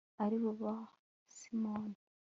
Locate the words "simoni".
1.35-1.97